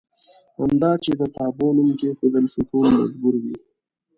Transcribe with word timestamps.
همدا 0.59 0.91
چې 1.03 1.11
د 1.19 1.21
تابو 1.35 1.67
نوم 1.75 1.89
کېښودل 1.99 2.45
شو 2.51 2.61
ټول 2.69 2.87
مجبور 2.99 3.35
وي. 3.43 3.57